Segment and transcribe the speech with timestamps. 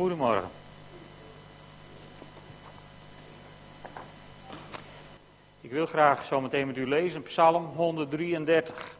[0.00, 0.48] Goedemorgen.
[5.60, 8.96] Ik wil graag zo meteen met u lezen Psalm 133.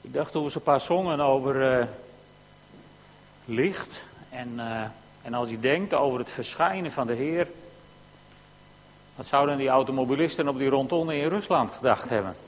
[0.00, 1.86] Ik dacht toen we zo'n paar zongen over uh,
[3.44, 4.84] licht en, uh,
[5.22, 7.48] en als je denkt over het verschijnen van de Heer,
[9.16, 12.47] wat zouden die automobilisten op die rondom in Rusland gedacht hebben?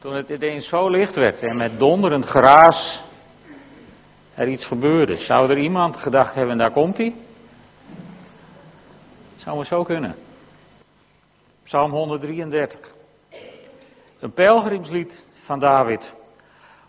[0.00, 3.02] Toen het ineens zo licht werd en met donderend geraas
[4.34, 5.16] er iets gebeurde.
[5.16, 7.14] Zou er iemand gedacht hebben, daar komt hij?
[9.36, 10.14] Zou maar zo kunnen.
[11.64, 12.94] Psalm 133.
[14.20, 16.14] Een pelgrimslied van David.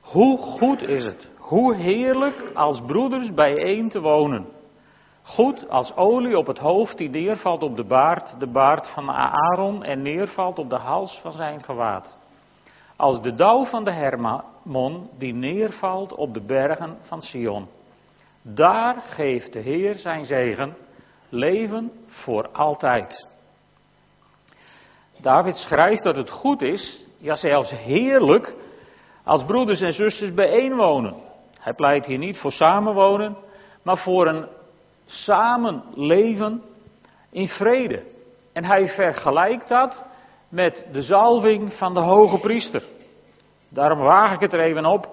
[0.02, 4.48] Hoe goed is het, hoe heerlijk als broeders bijeen te wonen.
[5.22, 9.84] Goed als olie op het hoofd die neervalt op de baard, de baard van Aaron
[9.84, 12.20] en neervalt op de hals van zijn gewaad
[13.02, 17.68] als de dauw van de Hermon die neervalt op de bergen van Sion.
[18.42, 20.75] Daar geeft de Heer zijn zegen,
[21.30, 23.28] leven voor altijd.
[25.17, 28.56] David schrijft dat het goed is, ja zelfs heerlijk,
[29.23, 31.16] als broeders en zusters bijeenwonen.
[31.59, 33.38] Hij pleit hier niet voor samenwonen,
[33.84, 34.47] maar voor een
[35.06, 36.64] samenleven
[37.30, 38.03] in vrede.
[38.53, 40.03] En hij vergelijkt dat
[40.50, 42.84] met de zalving van de hoge priester.
[43.73, 45.09] Daarom waag ik het er even op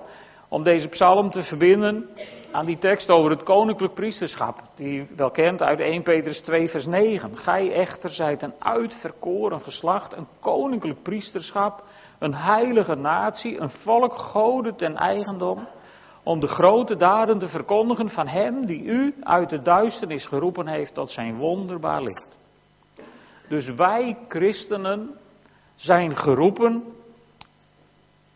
[0.49, 2.09] om deze psalm te verbinden
[2.53, 6.69] aan die tekst over het koninklijk priesterschap, die u wel kent uit 1 Petrus 2
[6.69, 7.37] vers 9.
[7.37, 11.83] Gij echter zijt een uitverkoren geslacht, een koninklijk priesterschap,
[12.19, 15.69] een heilige natie, een volk goden ten eigendom,
[16.23, 20.95] om de grote daden te verkondigen van hem die u uit de duisternis geroepen heeft
[20.95, 22.37] tot zijn wonderbaar licht.
[23.49, 25.11] Dus wij christenen
[25.75, 26.85] zijn geroepen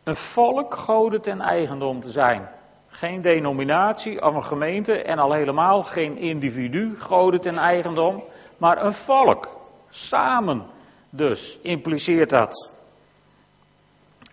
[0.05, 2.49] een volk goden ten eigendom te zijn.
[2.89, 8.25] Geen denominatie of een gemeente en al helemaal geen individu goden ten eigendom,
[8.57, 9.49] maar een volk.
[9.91, 10.67] Samen
[11.11, 12.71] dus impliceert dat.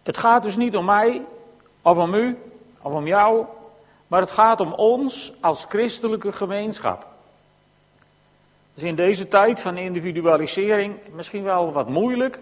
[0.04, 1.26] Het gaat dus niet om mij
[1.82, 2.38] of om u
[2.82, 3.46] of om jou,
[4.08, 7.08] maar het gaat om ons als christelijke gemeenschap.
[8.74, 12.40] Dus in deze tijd van individualisering misschien wel wat moeilijk,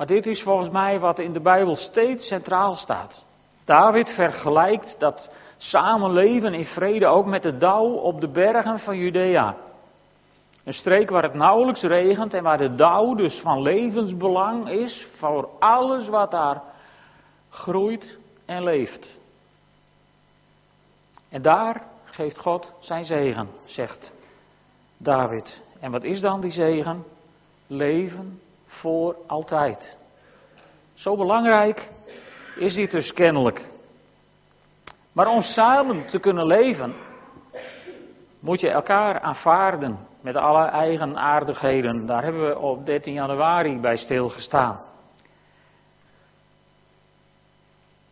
[0.00, 3.24] maar dit is volgens mij wat in de Bijbel steeds centraal staat.
[3.64, 9.56] David vergelijkt dat samenleven in vrede ook met de dauw op de bergen van Judea.
[10.64, 15.48] Een streek waar het nauwelijks regent en waar de dauw dus van levensbelang is voor
[15.58, 16.62] alles wat daar
[17.50, 19.16] groeit en leeft.
[21.28, 24.12] En daar geeft God zijn zegen, zegt
[24.96, 25.62] David.
[25.80, 27.04] En wat is dan die zegen?
[27.66, 28.40] Leven
[28.80, 29.96] voor altijd.
[30.94, 31.90] Zo belangrijk
[32.56, 33.68] is dit dus kennelijk.
[35.12, 36.94] Maar om samen te kunnen leven,
[38.38, 42.06] moet je elkaar aanvaarden met alle eigen aardigheden.
[42.06, 44.80] Daar hebben we op 13 januari bij stilgestaan.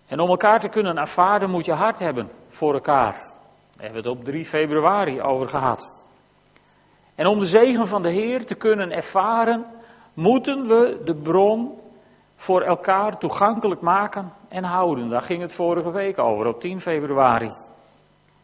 [0.06, 3.12] En om elkaar te kunnen aanvaarden moet je hart hebben voor elkaar.
[3.12, 5.89] Daar hebben we het op 3 februari over gehad.
[7.15, 9.78] En om de zegen van de Heer te kunnen ervaren,
[10.19, 11.79] moeten we de bron
[12.37, 15.09] voor elkaar toegankelijk maken en houden.
[15.09, 17.53] Daar ging het vorige week over, op 10 februari.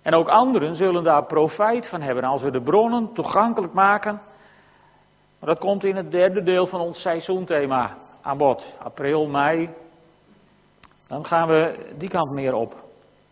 [0.03, 4.21] En ook anderen zullen daar profijt van hebben als we de bronnen toegankelijk maken.
[5.39, 8.75] Maar dat komt in het derde deel van ons seizoenthema aan bod.
[8.83, 9.71] April, mei.
[11.07, 12.75] Dan gaan we die kant meer op.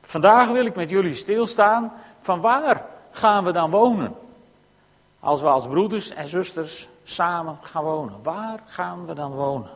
[0.01, 4.15] Vandaag wil ik met jullie stilstaan van waar gaan we dan wonen?
[5.21, 8.23] Als we als broeders en zusters samen gaan wonen.
[8.23, 9.71] Waar gaan we dan wonen?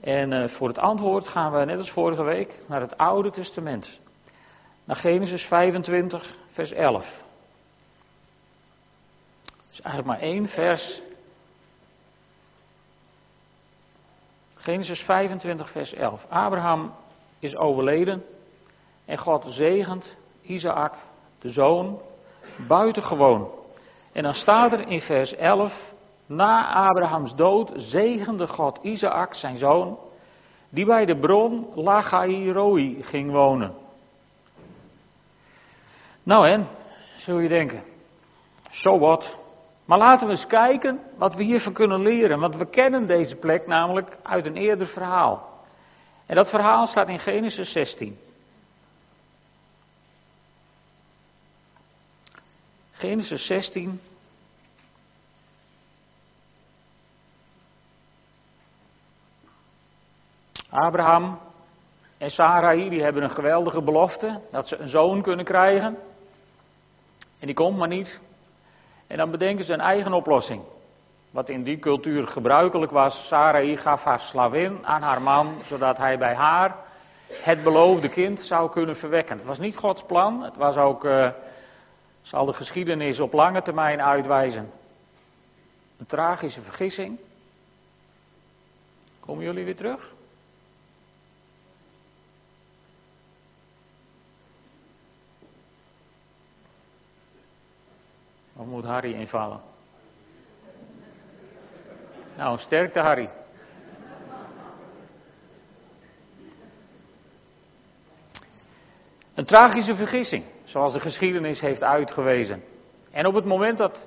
[0.00, 3.98] En uh, voor het antwoord gaan we, net als vorige week, naar het Oude Testament.
[4.84, 7.22] Naar Genesis 25, vers 11.
[9.72, 11.00] is eigenlijk maar één vers.
[14.54, 16.26] Genesis 25, vers 11.
[16.28, 16.94] Abraham
[17.38, 18.24] is overleden
[19.04, 20.94] en God zegent Isaac,
[21.38, 22.00] de zoon,
[22.68, 23.50] buitengewoon.
[24.14, 25.94] En dan staat er in vers 11,
[26.26, 29.98] na Abrahams dood zegende God Isaac, zijn zoon,
[30.68, 33.74] die bij de bron Lachairoi ging wonen.
[36.22, 36.66] Nou en,
[37.16, 37.82] zul je denken,
[38.70, 39.36] zo wat.
[39.84, 42.40] Maar laten we eens kijken wat we hiervan kunnen leren.
[42.40, 45.48] Want we kennen deze plek namelijk uit een eerder verhaal.
[46.26, 48.18] En dat verhaal staat in Genesis 16.
[52.98, 54.00] Genesis 16.
[60.70, 61.38] Abraham
[62.18, 65.98] en Sarai die hebben een geweldige belofte dat ze een zoon kunnen krijgen.
[67.38, 68.20] En die komt maar niet.
[69.06, 70.62] En dan bedenken ze een eigen oplossing.
[71.30, 73.26] Wat in die cultuur gebruikelijk was.
[73.26, 76.76] Sarai gaf haar slavin aan haar man, zodat hij bij haar
[77.42, 79.36] het beloofde kind zou kunnen verwekken.
[79.36, 80.42] Het was niet Gods plan.
[80.42, 81.28] Het was ook, uh,
[82.34, 84.70] zal de geschiedenis op lange termijn uitwijzen,
[85.98, 87.18] een tragische vergissing.
[89.20, 90.12] Komen jullie weer terug?
[98.56, 99.60] Of moet Harry invallen?
[102.36, 103.30] Nou, sterkte Harry.
[109.34, 112.62] Een tragische vergissing, zoals de geschiedenis heeft uitgewezen.
[113.10, 114.06] En op het moment dat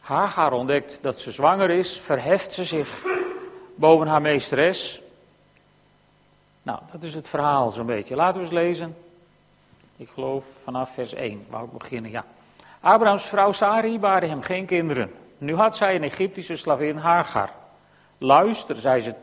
[0.00, 3.04] Hagar ontdekt dat ze zwanger is, verheft ze zich
[3.76, 5.00] boven haar meesteres.
[6.62, 8.16] Nou, dat is het verhaal zo'n beetje.
[8.16, 8.96] Laten we eens lezen.
[9.96, 12.24] Ik geloof vanaf vers 1, wou ik beginnen, ja.
[12.80, 15.10] Abrahams vrouw Sari baarde hem geen kinderen.
[15.38, 17.50] Nu had zij een Egyptische slavin Hagar.
[18.18, 19.14] Luister, zei ze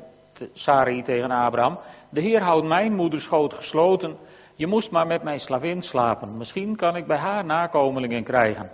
[0.53, 4.17] Sari tegen Abraham, de Heer houdt mijn moederschoot gesloten.
[4.55, 6.37] Je moest maar met mijn slavin slapen.
[6.37, 8.71] Misschien kan ik bij haar nakomelingen krijgen.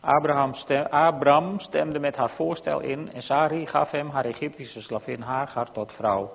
[0.00, 5.20] Abraham, stem, Abraham stemde met haar voorstel in en Sari gaf hem haar Egyptische slavin
[5.20, 6.32] Hagar tot vrouw.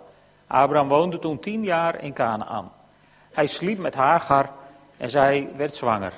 [0.48, 2.72] Abraham woonde toen tien jaar in Canaan.
[3.31, 4.50] Hij sliep met Hagar
[4.98, 6.14] en zij werd zwanger.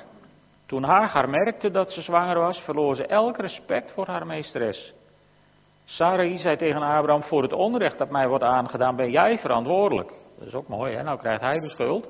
[0.66, 4.94] Toen Hagar merkte dat ze zwanger was, verloor ze elk respect voor haar meesteres.
[5.84, 10.12] Sarai zei tegen Abraham, voor het onrecht dat mij wordt aangedaan ben jij verantwoordelijk.
[10.38, 11.02] Dat is ook mooi, hè?
[11.02, 12.08] Nou krijgt hij de schuld.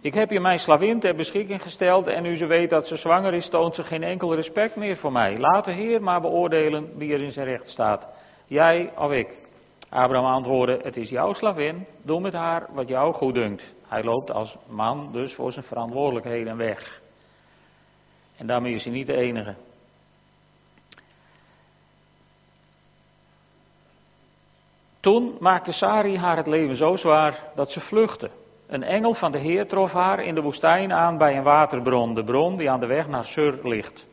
[0.00, 3.34] Ik heb je mijn slavin ter beschikking gesteld en nu ze weet dat ze zwanger
[3.34, 5.38] is, toont ze geen enkel respect meer voor mij.
[5.38, 8.08] Laat de Heer maar beoordelen wie er in zijn recht staat.
[8.46, 9.46] Jij of ik.
[9.88, 13.74] Abraham antwoordde, het is jouw slavin, doe met haar wat jou goed dunkt.
[13.86, 17.00] Hij loopt als man dus voor zijn verantwoordelijkheden weg.
[18.36, 19.54] En daarmee is hij niet de enige.
[25.00, 28.30] Toen maakte Sari haar het leven zo zwaar dat ze vluchtte.
[28.68, 32.24] Een engel van de Heer trof haar in de woestijn aan bij een waterbron, de
[32.24, 34.06] bron die aan de weg naar Sur ligt.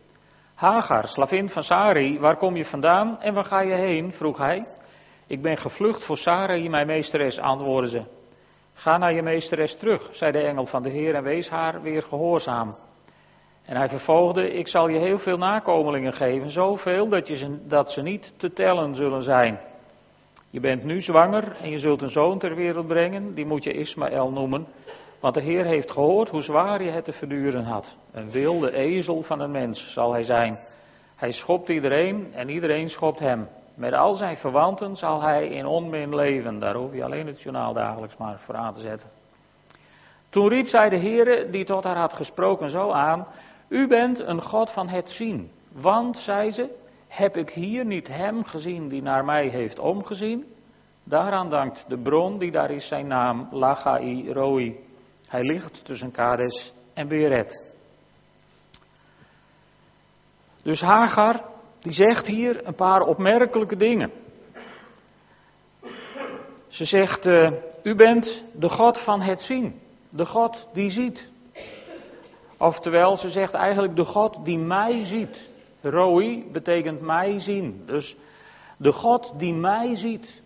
[0.53, 4.13] Hagar, slavin van Sari, waar kom je vandaan en waar ga je heen?
[4.13, 4.65] vroeg hij.
[5.27, 8.03] Ik ben gevlucht voor Sari, mijn meesteres, antwoordde ze.
[8.73, 12.01] Ga naar je meesteres terug, zei de engel van de Heer en wees haar weer
[12.01, 12.75] gehoorzaam.
[13.65, 18.01] En hij vervolgde, ik zal je heel veel nakomelingen geven, zoveel dat, je dat ze
[18.01, 19.59] niet te tellen zullen zijn.
[20.55, 23.73] Je bent nu zwanger en je zult een zoon ter wereld brengen, die moet je
[23.73, 24.67] Ismaël noemen,
[25.19, 27.95] want de Heer heeft gehoord hoe zwaar je het te verduren had.
[28.11, 30.59] Een wilde ezel van een mens zal hij zijn.
[31.15, 33.47] Hij schopt iedereen en iedereen schopt hem.
[33.73, 36.59] Met al zijn verwanten zal hij in onmin leven.
[36.59, 39.09] Daar hoef je alleen het journaal dagelijks maar voor aan te zetten.
[40.29, 43.27] Toen riep zij de Heere, die tot haar had gesproken, zo aan:
[43.67, 45.51] U bent een God van het zien.
[45.71, 46.69] Want, zei ze,
[47.15, 50.45] heb ik hier niet hem gezien die naar mij heeft omgezien?
[51.03, 54.79] Daaraan dankt de bron die daar is zijn naam, Lagai Roi.
[55.27, 57.63] Hij ligt tussen Kades en Beret.
[60.63, 61.41] Dus Hagar,
[61.79, 64.11] die zegt hier een paar opmerkelijke dingen.
[66.67, 67.51] Ze zegt, uh,
[67.83, 71.29] u bent de God van het zien, de God die ziet.
[72.57, 75.53] Oftewel, ze zegt eigenlijk de God die mij ziet.
[75.89, 77.83] Roi betekent mij zien.
[77.85, 78.15] Dus
[78.77, 80.41] de God die mij ziet.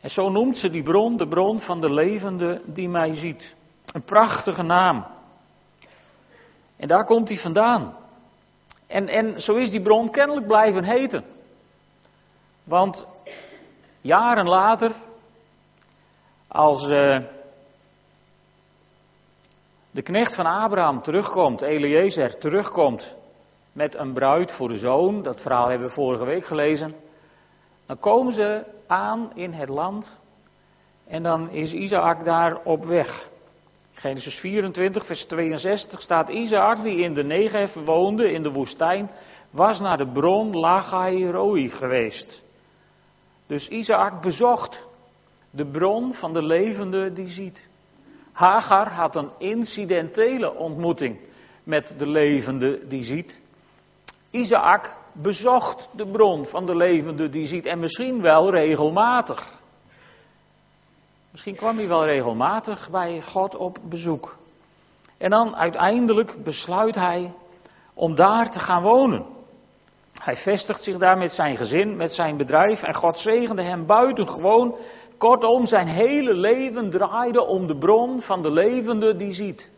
[0.00, 3.54] En zo noemt ze die bron de bron van de levende die mij ziet.
[3.92, 5.06] Een prachtige naam.
[6.76, 7.96] En daar komt hij vandaan.
[8.86, 11.24] En, en zo is die bron kennelijk blijven heten.
[12.64, 13.06] Want
[14.00, 14.92] jaren later,
[16.48, 17.18] als uh,
[19.90, 23.14] de knecht van Abraham terugkomt, Eliezer terugkomt
[23.74, 26.94] met een bruid voor de zoon, dat verhaal hebben we vorige week gelezen,
[27.86, 30.18] dan komen ze aan in het land
[31.06, 33.28] en dan is Isaac daar op weg.
[33.92, 39.10] Genesis 24, vers 62 staat Isaac, die in de Negev woonde, in de woestijn,
[39.50, 42.42] was naar de bron Lagai Roi geweest.
[43.46, 44.86] Dus Isaac bezocht
[45.50, 47.68] de bron van de levende die ziet.
[48.32, 51.18] Hagar had een incidentele ontmoeting
[51.64, 53.42] met de levende die ziet.
[54.34, 59.60] Isaac bezocht de bron van de levende die ziet en misschien wel regelmatig.
[61.30, 64.36] Misschien kwam hij wel regelmatig bij God op bezoek.
[65.18, 67.32] En dan uiteindelijk besluit hij
[67.94, 69.26] om daar te gaan wonen.
[70.12, 74.76] Hij vestigt zich daar met zijn gezin, met zijn bedrijf en God zegende hem buitengewoon
[75.18, 79.70] Kortom, zijn hele leven draaide om de bron van de levende die ziet.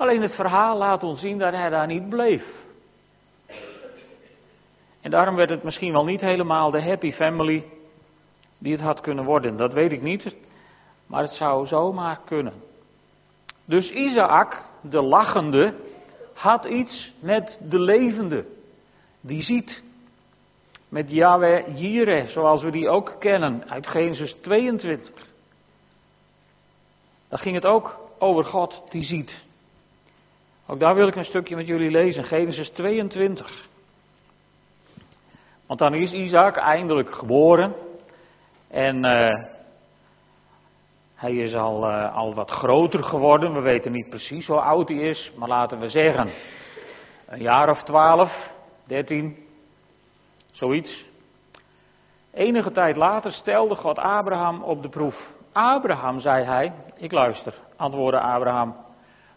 [0.00, 2.44] Alleen het verhaal laat ons zien dat hij daar niet bleef.
[5.00, 7.64] En daarom werd het misschien wel niet helemaal de happy family
[8.58, 9.56] die het had kunnen worden.
[9.56, 10.36] Dat weet ik niet,
[11.06, 12.52] maar het zou zomaar kunnen.
[13.64, 15.74] Dus Isaac, de lachende,
[16.34, 18.44] had iets met de levende,
[19.20, 19.82] die ziet.
[20.88, 25.26] Met Yahweh Jireh, zoals we die ook kennen uit Genesis 22.
[27.28, 29.48] Daar ging het ook over God die ziet.
[30.70, 33.68] Ook daar wil ik een stukje met jullie lezen, Genesis 22.
[35.66, 37.74] Want dan is Isaac eindelijk geboren.
[38.68, 39.44] En uh,
[41.14, 43.52] hij is al, uh, al wat groter geworden.
[43.52, 46.32] We weten niet precies hoe oud hij is, maar laten we zeggen
[47.26, 48.50] een jaar of twaalf,
[48.86, 49.36] dertien,
[50.50, 51.06] zoiets.
[52.32, 55.32] Enige tijd later stelde God Abraham op de proef.
[55.52, 58.88] Abraham, zei hij, ik luister, antwoordde Abraham.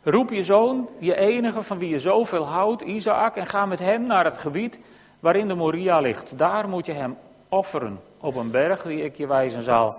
[0.04, 4.06] Roep je zoon, je enige van wie je zoveel houdt, Isaac, en ga met hem
[4.06, 4.80] naar het gebied
[5.20, 6.38] waarin de Moria ligt.
[6.38, 7.18] Daar moet je hem
[7.50, 9.96] offeren op een berg die ik je wijzen zal.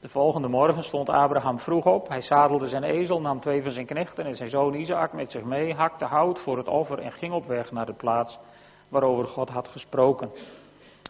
[0.00, 2.08] De volgende morgen stond Abraham vroeg op.
[2.08, 5.44] Hij zadelde zijn ezel, nam twee van zijn knechten en zijn zoon Isaac met zich
[5.44, 8.38] mee, hakte hout voor het offer en ging op weg naar de plaats
[8.88, 10.30] waarover God had gesproken.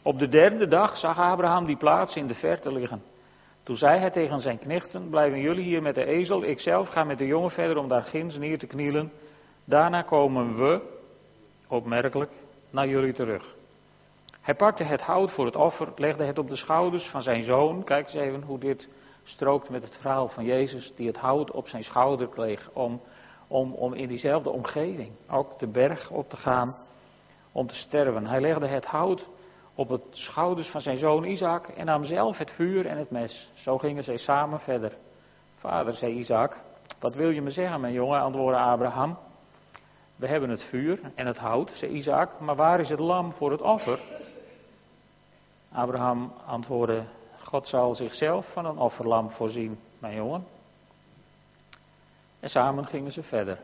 [0.02, 3.02] Op de derde dag zag Abraham die plaats in de verte liggen.
[3.68, 7.04] Toen zei hij tegen zijn knechten: Blijven jullie hier met de ezel, ik zelf ga
[7.04, 9.12] met de jongen verder om daar ginds neer te knielen.
[9.64, 10.80] Daarna komen we,
[11.68, 12.32] opmerkelijk,
[12.70, 13.54] naar jullie terug.
[14.40, 17.84] Hij pakte het hout voor het offer, legde het op de schouders van zijn zoon.
[17.84, 18.88] Kijk eens even hoe dit
[19.24, 23.00] strookt met het verhaal van Jezus, die het hout op zijn schouder kreeg om,
[23.48, 26.76] om, om in diezelfde omgeving ook de berg op te gaan
[27.52, 28.26] om te sterven.
[28.26, 29.28] Hij legde het hout
[29.78, 33.50] op het schouders van zijn zoon Isaac en nam zelf het vuur en het mes.
[33.54, 34.96] Zo gingen zij samen verder.
[35.56, 36.60] Vader, zei Isaac,
[37.00, 39.18] wat wil je me zeggen, mijn jongen, antwoordde Abraham.
[40.16, 43.50] We hebben het vuur en het hout, zei Isaac, maar waar is het lam voor
[43.50, 44.00] het offer?
[45.72, 47.04] Abraham antwoordde,
[47.44, 50.46] God zal zichzelf van een offerlam voorzien, mijn jongen.
[52.40, 53.58] En samen gingen ze verder.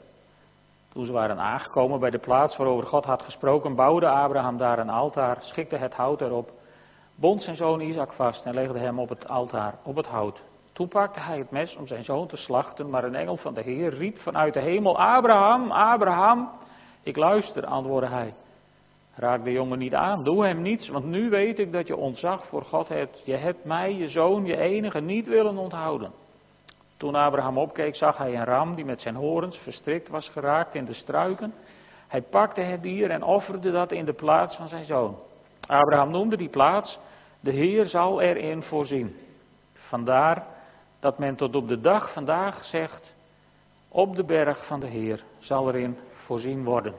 [0.95, 4.91] Toen ze waren aangekomen bij de plaats waarover God had gesproken, bouwde Abraham daar een
[4.91, 6.53] altaar, schikte het hout erop,
[7.15, 10.43] bond zijn zoon Isaac vast en legde hem op het altaar, op het hout.
[10.73, 13.63] Toen pakte hij het mes om zijn zoon te slachten, maar een engel van de
[13.63, 16.51] Heer riep vanuit de hemel, Abraham, Abraham.
[17.03, 18.35] Ik luister, antwoordde hij.
[19.15, 22.47] Raak de jongen niet aan, doe hem niets, want nu weet ik dat je ontzag
[22.47, 23.23] voor God hebt.
[23.25, 26.13] Je hebt mij, je zoon, je enige, niet willen onthouden.
[27.05, 30.85] Toen Abraham opkeek, zag hij een ram die met zijn horens verstrikt was geraakt in
[30.85, 31.55] de struiken.
[32.09, 35.19] Hij pakte het dier en offerde dat in de plaats van zijn zoon.
[35.67, 36.99] Abraham noemde die plaats,
[37.41, 39.17] de Heer zal erin voorzien.
[39.73, 40.47] Vandaar
[41.01, 43.15] dat men tot op de dag vandaag zegt,
[43.89, 46.95] op de berg van de Heer zal erin voorzien worden.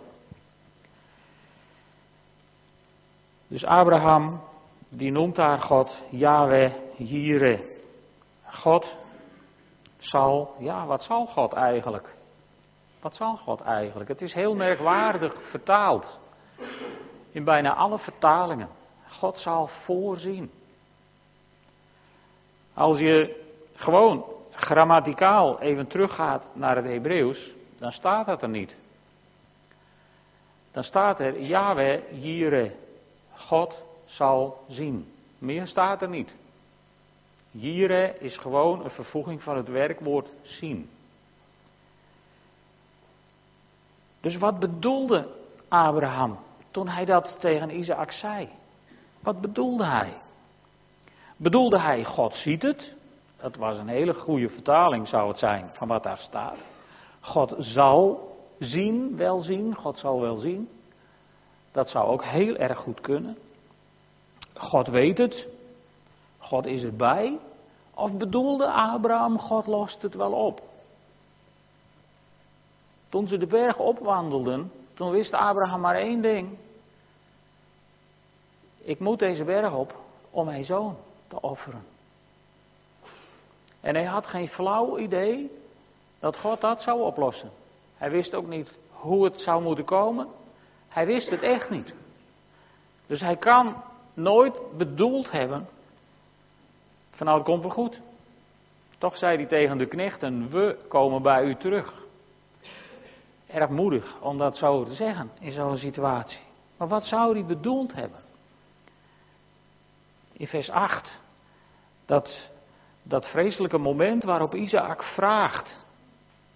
[3.47, 4.41] Dus Abraham,
[4.89, 7.59] die noemt daar God Yahweh Jireh.
[8.43, 9.03] God
[10.05, 12.15] zal, ja, wat zal God eigenlijk?
[13.01, 14.09] Wat zal God eigenlijk?
[14.09, 16.19] Het is heel merkwaardig vertaald.
[17.31, 18.69] In bijna alle vertalingen.
[19.09, 20.51] God zal voorzien.
[22.73, 23.43] Als je
[23.75, 28.75] gewoon grammaticaal even teruggaat naar het Hebreeuws, dan staat dat er niet.
[30.71, 32.71] Dan staat er Yahweh Jireh.
[33.33, 35.13] God zal zien.
[35.37, 36.35] Meer staat er niet.
[37.57, 40.89] Jire is gewoon een vervoeging van het werkwoord zien.
[44.21, 45.27] Dus wat bedoelde
[45.67, 46.37] Abraham
[46.71, 48.49] toen hij dat tegen Isaac zei?
[49.19, 50.13] Wat bedoelde hij?
[51.37, 52.93] Bedoelde hij God ziet het?
[53.37, 56.65] Dat was een hele goede vertaling zou het zijn van wat daar staat.
[57.19, 60.69] God zal zien, wel zien, God zal wel zien.
[61.71, 63.37] Dat zou ook heel erg goed kunnen.
[64.53, 65.47] God weet het.
[66.45, 67.39] God is erbij.
[67.93, 70.61] Of bedoelde Abraham, God lost het wel op?
[73.09, 76.57] Toen ze de berg opwandelden, toen wist Abraham maar één ding.
[78.77, 79.95] Ik moet deze berg op
[80.29, 80.95] om mijn zoon
[81.27, 81.83] te offeren.
[83.81, 85.51] En hij had geen flauw idee
[86.19, 87.51] dat God dat zou oplossen.
[87.97, 90.27] Hij wist ook niet hoe het zou moeten komen.
[90.87, 91.93] Hij wist het echt niet.
[93.07, 93.83] Dus hij kan
[94.13, 95.67] nooit bedoeld hebben
[97.15, 98.01] van nou komt wel goed.
[98.97, 101.93] Toch zei hij tegen de knechten, we komen bij u terug.
[103.47, 106.39] Erg moedig om dat zo te zeggen in zo'n situatie.
[106.77, 108.19] Maar wat zou hij bedoeld hebben?
[110.31, 111.19] In vers 8
[112.05, 112.49] Dat,
[113.03, 115.85] dat vreselijke moment waarop Isaac vraagt: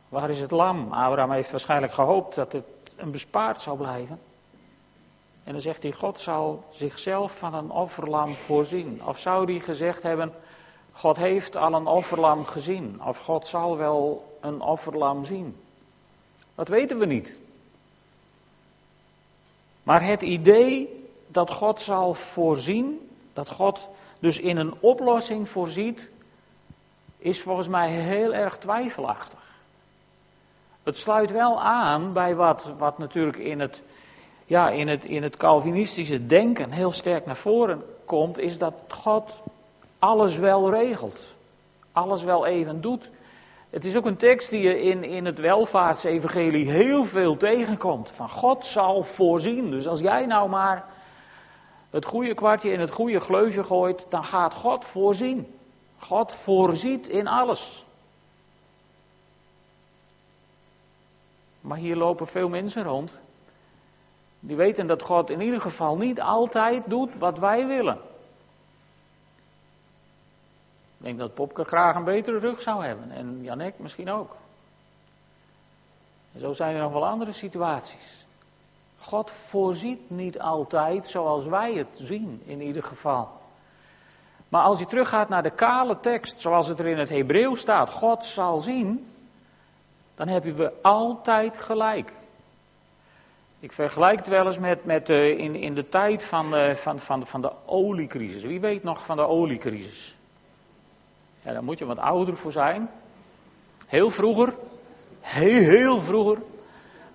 [0.10, 0.94] Waar is het lam?
[0.94, 4.20] Abraham heeft waarschijnlijk gehoopt dat het een bespaard zou blijven.
[5.44, 9.06] En dan zegt hij: God zal zichzelf van een offerlam voorzien.
[9.06, 10.34] Of zou hij gezegd hebben:
[11.00, 13.02] God heeft al een offerlam gezien.
[13.04, 15.56] Of God zal wel een offerlam zien.
[16.56, 17.40] Dat weten we niet.
[19.84, 20.90] Maar het idee
[21.28, 23.90] dat God zal voorzien, dat God
[24.20, 26.10] dus in een oplossing voorziet,
[27.18, 29.56] is volgens mij heel erg twijfelachtig.
[30.84, 33.84] Het sluit wel aan bij wat, wat natuurlijk in het,
[34.46, 39.42] ja, in, het, in het Calvinistische denken heel sterk naar voren komt, is dat God
[40.00, 41.22] alles wel regelt.
[41.92, 43.10] Alles wel even doet.
[43.70, 48.12] Het is ook een tekst die je in, in het welvaartsevangelie heel veel tegenkomt.
[48.16, 49.72] Van God zal voorzien.
[49.72, 50.86] Dus als jij nou maar
[51.90, 55.48] het goede kwartje in het goede gleufje gooit, dan gaat God voorzien.
[55.98, 57.86] God voorziet in alles.
[61.62, 63.20] Maar hier lopen veel mensen rond.
[64.40, 67.98] Die weten dat God in ieder geval niet altijd doet wat wij willen.
[70.99, 73.12] Ik denk dat Popke graag een betere rug zou hebben.
[73.12, 74.36] En Janek misschien ook.
[76.34, 78.26] En zo zijn er nog wel andere situaties.
[79.00, 83.30] God voorziet niet altijd zoals wij het zien, in ieder geval.
[84.50, 87.90] Maar als je teruggaat naar de kale tekst, zoals het er in het Hebreeuws staat,
[87.90, 89.08] God zal zien,
[90.16, 92.14] dan hebben we altijd gelijk.
[93.60, 97.00] Ik vergelijk het wel eens met, met uh, in, in de tijd van, uh, van,
[97.00, 98.44] van, van de oliecrisis.
[98.44, 100.18] Wie weet nog van de oliecrisis?
[101.42, 102.90] Ja, daar moet je wat ouder voor zijn.
[103.88, 104.54] Heel vroeger,
[105.22, 106.38] heel, heel vroeger,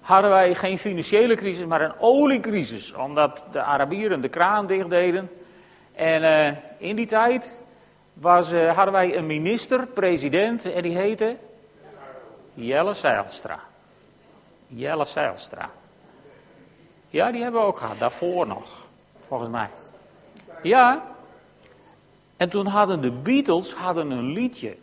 [0.00, 2.93] hadden wij geen financiële crisis, maar een oliecrisis.
[2.93, 5.31] Omdat de Arabieren de kraan dicht deden.
[5.95, 7.61] En uh, in die tijd
[8.12, 11.37] was, uh, hadden wij een minister, president, en die heette
[12.55, 13.61] Jelle Zijlstra.
[14.66, 15.70] Jelle Zijlstra.
[17.09, 18.87] Ja, die hebben we ook gehad, daarvoor nog,
[19.27, 19.68] volgens mij.
[20.62, 21.13] Ja,
[22.37, 24.77] en toen hadden de Beatles hadden een liedje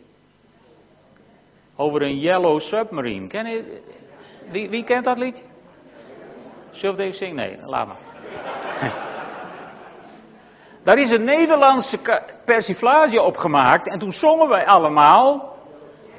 [1.76, 3.26] over een Yellow Submarine.
[3.26, 3.82] Ken je,
[4.50, 5.44] wie, wie kent dat liedje?
[6.70, 7.36] Zullen we het even zingen?
[7.36, 7.96] Nee, laat maar.
[10.84, 11.98] Daar is een Nederlandse
[12.44, 15.56] persiflage op gemaakt en toen zongen wij allemaal,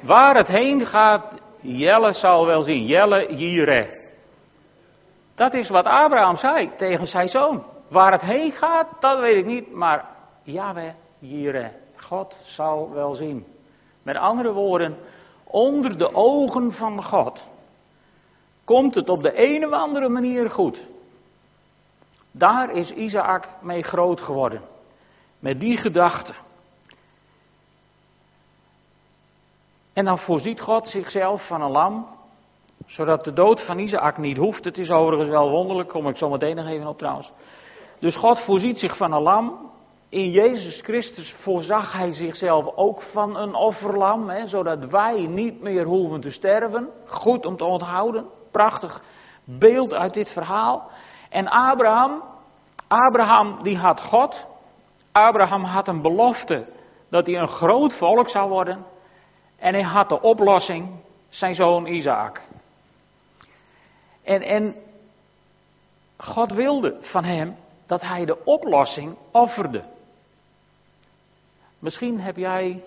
[0.00, 4.02] waar het heen gaat, Jelle zal wel zien, Jelle Jire.
[5.34, 7.64] Dat is wat Abraham zei tegen zijn zoon.
[7.88, 10.04] Waar het heen gaat, dat weet ik niet, maar
[10.42, 10.92] Yahweh
[11.24, 11.70] Jire.
[11.96, 13.46] God zal wel zien.
[14.02, 14.96] Met andere woorden,
[15.44, 17.46] onder de ogen van God
[18.64, 20.80] komt het op de een of andere manier goed.
[22.30, 24.62] Daar is Isaac mee groot geworden.
[25.38, 26.34] Met die gedachte.
[29.92, 32.06] En dan voorziet God zichzelf van een lam,
[32.86, 34.64] zodat de dood van Isaac niet hoeft.
[34.64, 37.32] Het is overigens wel wonderlijk, kom ik zo meteen nog even op trouwens.
[37.98, 39.70] Dus God voorziet zich van een lam,
[40.08, 45.84] in Jezus Christus voorzag hij zichzelf ook van een offerlam, hè, zodat wij niet meer
[45.84, 46.88] hoeven te sterven.
[47.06, 49.02] Goed om te onthouden, prachtig
[49.44, 50.90] beeld uit dit verhaal.
[51.30, 52.22] En Abraham,
[52.88, 54.46] Abraham die had God,
[55.12, 56.66] Abraham had een belofte
[57.10, 58.84] dat hij een groot volk zou worden.
[59.58, 60.90] En hij had de oplossing,
[61.28, 62.42] zijn zoon Isaac.
[64.22, 64.74] En, en
[66.16, 69.93] God wilde van hem dat hij de oplossing offerde.
[71.84, 72.84] Misschien heb jij.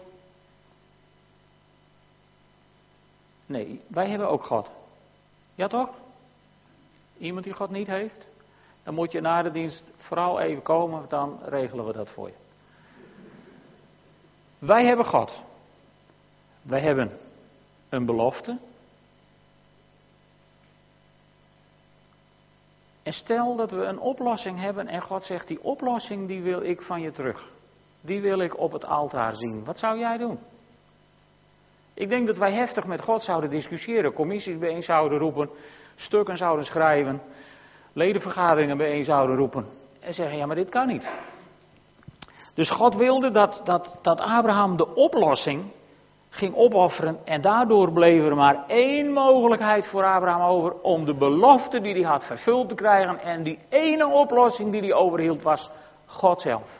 [3.45, 4.69] Nee, wij hebben ook God.
[5.55, 5.89] Ja toch?
[7.17, 8.27] Iemand die God niet heeft?
[8.83, 12.33] Dan moet je na de dienst vooral even komen, dan regelen we dat voor je.
[14.59, 15.41] Wij hebben God.
[16.61, 17.17] Wij hebben
[17.89, 18.57] een belofte.
[23.03, 26.81] En stel dat we een oplossing hebben en God zegt, die oplossing die wil ik
[26.81, 27.55] van je terug
[28.01, 29.65] die wil ik op het altaar zien.
[29.65, 30.39] Wat zou jij doen?
[31.93, 35.49] Ik denk dat wij heftig met God zouden discussiëren, commissies bijeen zouden roepen,
[35.95, 37.21] stukken zouden schrijven,
[37.93, 39.65] ledenvergaderingen bijeen zouden roepen
[39.99, 41.13] en zeggen, ja maar dit kan niet.
[42.53, 45.71] Dus God wilde dat, dat, dat Abraham de oplossing
[46.29, 51.81] ging opofferen en daardoor bleef er maar één mogelijkheid voor Abraham over om de belofte
[51.81, 55.69] die hij had vervuld te krijgen en die ene oplossing die hij overhield was
[56.05, 56.76] God zelf.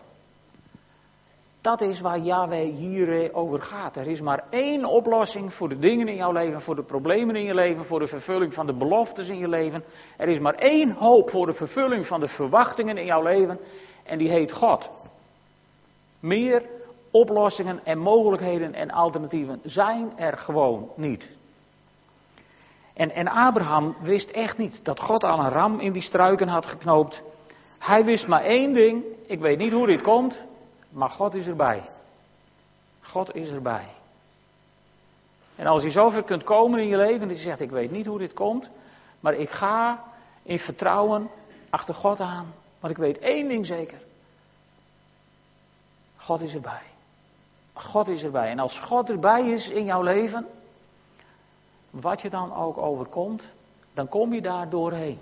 [1.67, 3.95] Dat is waar Yahweh hier over gaat.
[3.95, 7.43] Er is maar één oplossing voor de dingen in jouw leven, voor de problemen in
[7.43, 9.83] je leven, voor de vervulling van de beloftes in je leven.
[10.17, 13.59] Er is maar één hoop voor de vervulling van de verwachtingen in jouw leven
[14.03, 14.89] en die heet God.
[16.19, 16.63] Meer
[17.11, 21.29] oplossingen en mogelijkheden en alternatieven zijn er gewoon niet.
[22.93, 26.65] En, en Abraham wist echt niet dat God al een ram in die struiken had
[26.65, 27.23] geknoopt.
[27.79, 30.45] Hij wist maar één ding, ik weet niet hoe dit komt,
[30.97, 31.89] maar God is erbij.
[33.01, 33.87] God is erbij.
[35.55, 38.05] En als je zover kunt komen in je leven dat je zegt, ik weet niet
[38.05, 38.69] hoe dit komt,
[39.19, 40.03] maar ik ga
[40.43, 41.29] in vertrouwen
[41.69, 44.01] achter God aan, want ik weet één ding zeker.
[46.15, 46.83] God is erbij.
[47.73, 48.49] God is erbij.
[48.49, 50.47] En als God erbij is in jouw leven,
[51.89, 53.49] wat je dan ook overkomt,
[53.93, 55.19] dan kom je daar doorheen.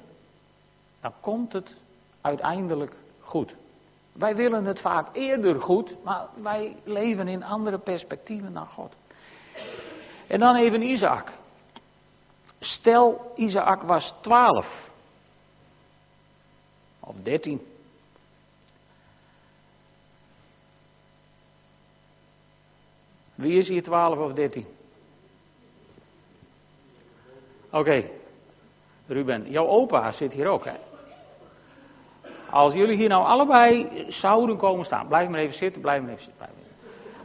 [1.01, 1.75] Dan komt het
[2.21, 3.55] uiteindelijk goed.
[4.17, 8.95] Wij willen het vaak eerder goed, maar wij leven in andere perspectieven dan God.
[10.27, 11.33] En dan even Isaac.
[12.59, 14.89] Stel, Isaac was 12.
[16.99, 17.61] Of 13.
[23.35, 24.65] Wie is hier 12 of 13?
[27.69, 28.09] Oké,
[29.07, 30.75] Ruben, jouw opa zit hier ook, hè?
[32.55, 36.23] Als jullie hier nou allebei zouden komen staan, blijf maar even zitten, blijf maar even
[36.23, 36.39] zitten.
[36.39, 36.49] Maar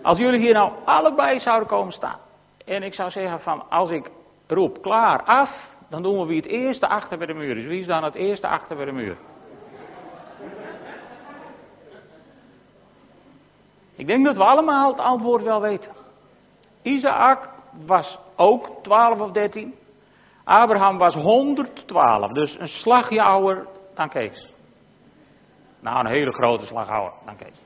[0.02, 2.18] Als jullie hier nou allebei zouden komen staan,
[2.64, 4.10] en ik zou zeggen van, als ik
[4.46, 7.66] roep klaar af, dan doen we wie het eerste achter bij de muur is.
[7.66, 9.16] Wie is dan het eerste achter bij de muur?
[13.94, 15.92] Ik denk dat we allemaal het antwoord wel weten.
[16.82, 17.48] Isaac
[17.86, 19.74] was ook 12 of 13.
[20.44, 24.49] Abraham was 112, dus een slagje ouder dan Kees.
[25.80, 27.60] Nou, een hele grote slag ouder dan Kees.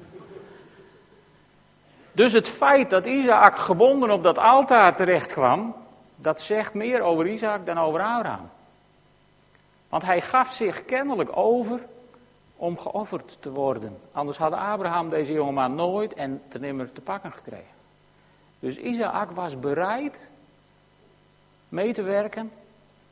[2.12, 5.74] Dus het feit dat Isaac gebonden op dat altaar terecht kwam,
[6.16, 8.50] dat zegt meer over Isaac dan over Abraham.
[9.88, 11.81] Want hij gaf zich kennelijk over
[12.57, 13.98] om geofferd te worden.
[14.12, 17.74] Anders had Abraham deze jongeman nooit en ten nimmer te pakken gekregen.
[18.59, 20.31] Dus Isaac was bereid
[21.68, 22.50] mee te werken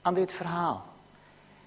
[0.02, 0.91] aan dit verhaal.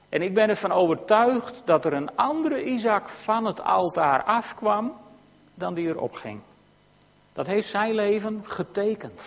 [0.10, 4.94] En ik ben ervan overtuigd dat er een andere Isaac van het altaar afkwam
[5.56, 6.42] dan die erop ging.
[7.34, 9.22] Dat heeft zijn leven getekend.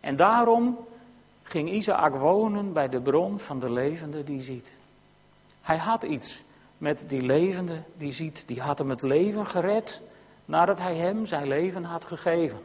[0.00, 0.78] En daarom
[1.42, 4.72] ging Isaac wonen bij de bron van de levende die ziet.
[5.60, 6.42] Hij had iets
[6.78, 8.44] met die levende die ziet.
[8.46, 10.02] Die had hem het leven gered
[10.44, 12.58] nadat hij hem zijn leven had gegeven.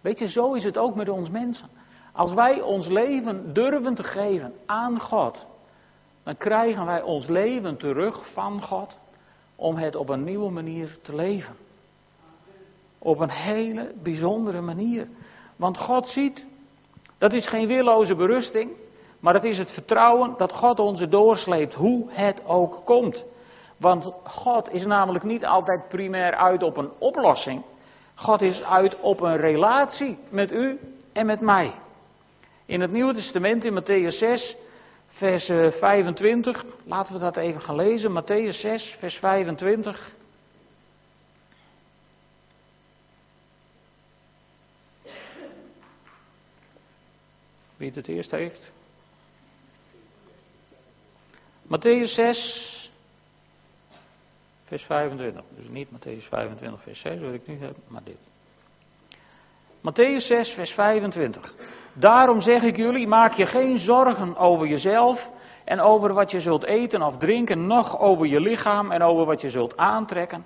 [0.00, 1.68] Weet je, zo is het ook met ons mensen.
[2.12, 5.46] Als wij ons leven durven te geven aan God,
[6.24, 8.96] dan krijgen wij ons leven terug van God
[9.56, 11.54] om het op een nieuwe manier te leven.
[12.98, 15.08] Op een hele bijzondere manier.
[15.56, 16.46] Want God ziet,
[17.18, 18.70] dat is geen willoze berusting,
[19.20, 23.24] maar het is het vertrouwen dat God ons doorsleept, hoe het ook komt.
[23.76, 27.62] Want God is namelijk niet altijd primair uit op een oplossing.
[28.14, 30.78] God is uit op een relatie met u
[31.12, 31.72] en met mij.
[32.66, 34.56] In het Nieuwe Testament, in Matthäus 6,
[35.14, 38.22] vers 25, eh, laten we dat even gaan lezen.
[38.22, 40.12] Matthäus 6, vers 25.
[47.76, 48.72] Wie het het eerst heeft.
[51.62, 52.90] Matthäus 6,
[54.64, 55.44] vers 25.
[55.56, 58.28] Dus niet Matthäus 25, vers 6, wat ik nu heb, maar dit.
[59.80, 61.54] Matthäus 6, vers 25.
[61.94, 65.30] Daarom zeg ik jullie, maak je geen zorgen over jezelf
[65.64, 69.40] en over wat je zult eten of drinken, noch over je lichaam en over wat
[69.40, 70.44] je zult aantrekken.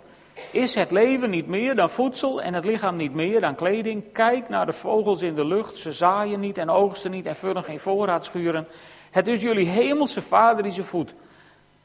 [0.53, 4.13] Is het leven niet meer dan voedsel en het lichaam niet meer dan kleding?
[4.13, 7.65] Kijk naar de vogels in de lucht, ze zaaien niet en oogsten niet en vullen
[7.65, 8.69] geen voorraadschuren.
[9.11, 11.15] Het is jullie hemelse vader die ze voedt.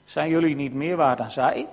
[0.03, 1.67] Zijn jullie niet meer waard dan zij?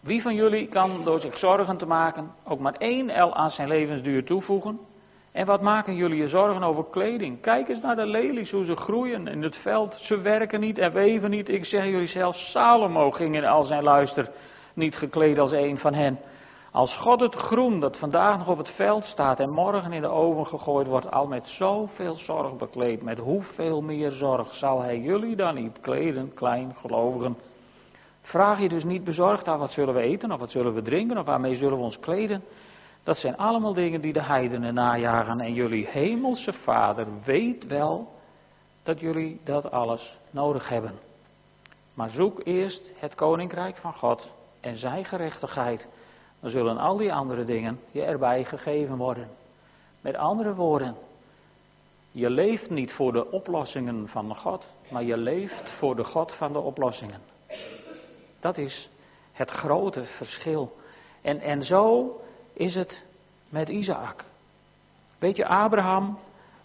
[0.00, 3.68] Wie van jullie kan door zich zorgen te maken ook maar één el aan zijn
[3.68, 4.78] levensduur toevoegen?
[5.32, 7.40] En wat maken jullie je zorgen over kleding?
[7.40, 9.94] Kijk eens naar de lelies, hoe ze groeien in het veld.
[9.94, 11.48] Ze werken niet en weven niet.
[11.48, 14.30] Ik zeg jullie zelfs, Salomo ging in al zijn luister
[14.74, 16.18] niet gekleed als een van hen.
[16.72, 20.08] Als God het groen dat vandaag nog op het veld staat en morgen in de
[20.08, 25.36] oven gegooid wordt, al met zoveel zorg bekleed, met hoeveel meer zorg zal hij jullie
[25.36, 27.36] dan niet kleden, kleingelovigen?
[28.22, 31.18] Vraag je dus niet bezorgd aan wat zullen we eten of wat zullen we drinken
[31.18, 32.42] of waarmee zullen we ons kleden?
[33.02, 38.12] Dat zijn allemaal dingen die de heidenen najagen en jullie hemelse vader weet wel
[38.82, 40.92] dat jullie dat alles nodig hebben.
[41.94, 45.88] Maar zoek eerst het koninkrijk van God en zijn gerechtigheid
[46.40, 49.28] dan zullen al die andere dingen je erbij gegeven worden.
[50.00, 50.96] Met andere woorden,
[52.10, 56.52] je leeft niet voor de oplossingen van God, maar je leeft voor de God van
[56.52, 57.20] de oplossingen.
[58.40, 58.88] Dat is
[59.32, 60.72] het grote verschil.
[61.20, 62.16] En, en zo
[62.52, 63.04] is het
[63.48, 64.24] met Isaac.
[65.18, 66.18] Weet je, Abraham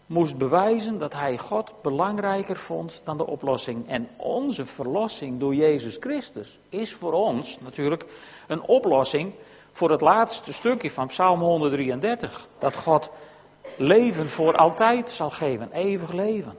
[0.06, 3.88] moest bewijzen dat hij God belangrijker vond dan de oplossing.
[3.88, 8.06] En onze verlossing door Jezus Christus is voor ons natuurlijk
[8.47, 9.34] een oplossing
[9.71, 12.47] voor het laatste stukje van Psalm 133.
[12.60, 13.10] Dat God
[13.78, 16.56] leven voor altijd zal geven, eeuwig leven.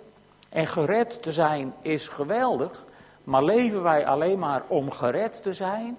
[0.49, 2.85] En gered te zijn is geweldig,
[3.25, 5.97] maar leven wij alleen maar om gered te zijn?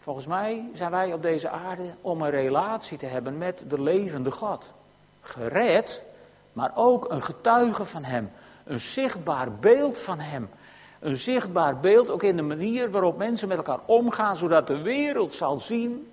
[0.00, 4.30] Volgens mij zijn wij op deze aarde om een relatie te hebben met de levende
[4.30, 4.72] God.
[5.20, 6.02] Gered,
[6.52, 8.30] maar ook een getuige van Hem.
[8.64, 10.48] Een zichtbaar beeld van Hem.
[11.00, 15.34] Een zichtbaar beeld ook in de manier waarop mensen met elkaar omgaan, zodat de wereld
[15.34, 16.08] zal zien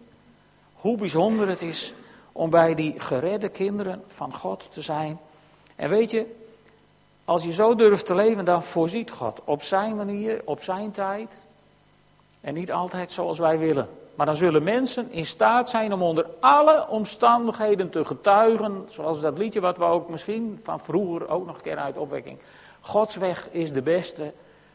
[0.73, 1.93] hoe bijzonder het is
[2.32, 5.19] om bij die geredde kinderen van God te zijn.
[5.76, 6.36] En weet je,
[7.26, 11.46] als je zo durft te leven, dan voorziet God op zijn manier, op zijn tijd.
[12.41, 13.88] En niet altijd zoals wij willen.
[14.15, 18.86] Maar dan zullen mensen in staat zijn om onder alle omstandigheden te getuigen.
[18.89, 22.39] Zoals dat liedje wat we ook misschien van vroeger ook nog een keer uit opwekking.
[22.82, 24.34] Gods weg is de beste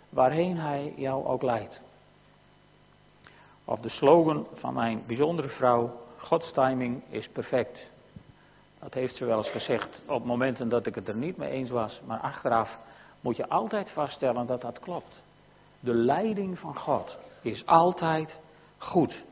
[0.08, 1.80] waarheen hij jou ook leidt.
[3.64, 6.00] Of de slogan van mijn bijzondere vrouw.
[6.16, 7.90] Gods timing is perfect.
[8.78, 11.70] Dat heeft ze wel eens gezegd op momenten dat ik het er niet mee eens
[11.70, 12.00] was.
[12.06, 12.78] Maar achteraf
[13.20, 15.22] moet je altijd vaststellen dat dat klopt.
[15.80, 18.40] De leiding van God is altijd
[18.78, 19.24] goed.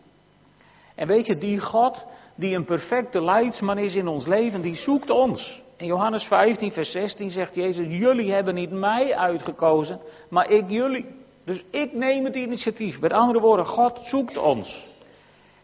[0.94, 2.06] En weet je, die God
[2.40, 5.62] die een perfecte leidsman is in ons leven, die zoekt ons.
[5.76, 11.06] In Johannes 15, vers 16 zegt Jezus, jullie hebben niet mij uitgekozen, maar ik jullie.
[11.44, 13.00] Dus ik neem het initiatief.
[13.00, 14.88] Met andere woorden, God zoekt ons.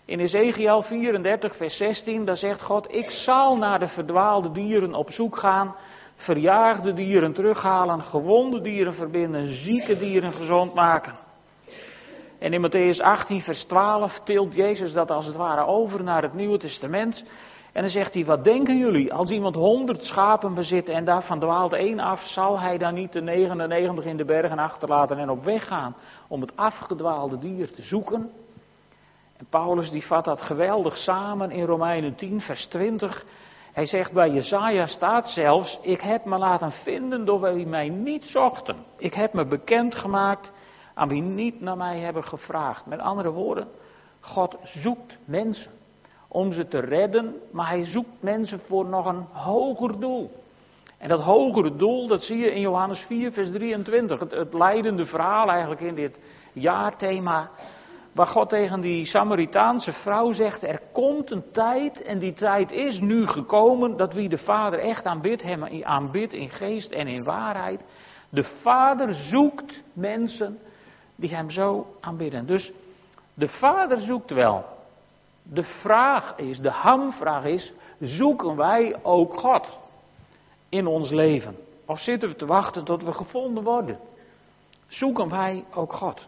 [0.05, 5.11] In Ezekiel 34, vers 16, daar zegt God, ik zal naar de verdwaalde dieren op
[5.11, 5.75] zoek gaan,
[6.15, 11.26] verjaagde dieren terughalen, gewonde dieren verbinden, zieke dieren gezond maken.
[12.39, 16.35] En in Matthäus 18, vers 12 tilt Jezus dat als het ware over naar het
[16.35, 17.25] Nieuwe Testament.
[17.73, 19.13] En dan zegt hij, wat denken jullie?
[19.13, 23.21] Als iemand honderd schapen bezit en daarvan dwaalt één af, zal hij dan niet de
[23.21, 25.97] 99 in de bergen achterlaten en op weg gaan
[26.29, 28.31] om het afgedwaalde dier te zoeken?
[29.37, 33.25] En Paulus die vat dat geweldig samen in Romeinen 10, vers 20.
[33.73, 38.25] Hij zegt bij Jezaja staat zelfs, ik heb me laten vinden door wie mij niet
[38.25, 38.77] zochten.
[38.99, 40.53] Ik heb me bekendgemaakt
[40.97, 42.87] aan wie niet naar mij hebben gevraagd.
[42.87, 43.69] Met andere woorden,
[44.21, 45.71] God zoekt mensen
[46.29, 50.31] om ze te redden, maar hij zoekt mensen voor nog een hoger doel.
[50.99, 54.21] En dat hogere doel, dat zie je in Johannes 4, vers 23.
[54.21, 56.19] Het, het leidende verhaal eigenlijk in dit
[56.53, 57.51] jaarthema.
[58.13, 63.01] Waar God tegen die Samaritaanse vrouw zegt: Er komt een tijd, en die tijd is
[63.01, 67.85] nu gekomen, dat wie de Vader echt aanbidt, hem aanbidt in geest en in waarheid.
[68.29, 70.59] De Vader zoekt mensen
[71.17, 72.47] die hem zo aanbidden.
[72.47, 72.73] Dus
[73.35, 74.65] de Vader zoekt wel.
[75.43, 79.79] De vraag is, de hamvraag is, zoeken wij ook God
[80.69, 81.57] in ons leven?
[81.85, 83.99] Of zitten we te wachten tot we gevonden worden?
[84.87, 86.27] Zoeken wij ook God?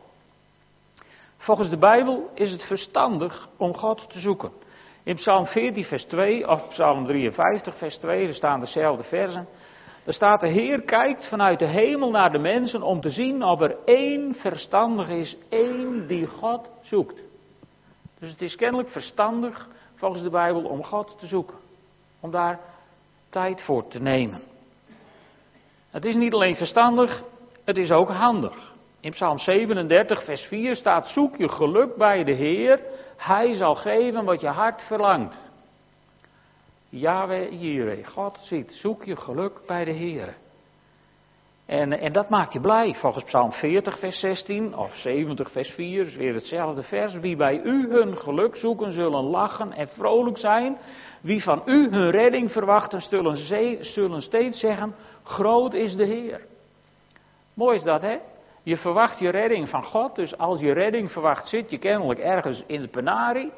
[1.36, 4.52] Volgens de Bijbel is het verstandig om God te zoeken.
[5.02, 9.46] In Psalm 14, vers 2 of Psalm 53, vers 2, er staan dezelfde versen.
[10.08, 13.60] Er staat, de Heer kijkt vanuit de hemel naar de mensen om te zien of
[13.60, 17.20] er één verstandig is, één die God zoekt.
[18.18, 21.56] Dus het is kennelijk verstandig, volgens de Bijbel, om God te zoeken.
[22.20, 22.60] Om daar
[23.28, 24.40] tijd voor te nemen.
[25.90, 27.22] Het is niet alleen verstandig,
[27.64, 28.72] het is ook handig.
[29.00, 32.80] In Psalm 37, vers 4 staat: Zoek je geluk bij de Heer,
[33.16, 35.36] Hij zal geven wat je hart verlangt.
[36.88, 40.36] Yahweh Jireh, God ziet, zoek je geluk bij de Heer.
[41.66, 46.06] En, en dat maakt je blij, volgens Psalm 40, vers 16 of 70, vers 4,
[46.06, 47.14] is weer hetzelfde vers.
[47.14, 50.78] Wie bij u hun geluk zoeken, zullen lachen en vrolijk zijn.
[51.20, 53.36] Wie van u hun redding verwachten, zullen,
[53.84, 56.46] zullen steeds zeggen: Groot is de Heer.
[57.54, 58.18] Mooi is dat, hè?
[58.62, 62.62] Je verwacht je redding van God, dus als je redding verwacht, zit je kennelijk ergens
[62.66, 63.52] in de penarie.